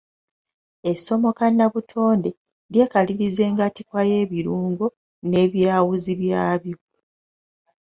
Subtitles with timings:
[0.91, 4.85] Essomo kannabutonde eryekaliriza engattikwa y'ebirungo
[5.29, 6.77] n'ebyawuzi byabyo.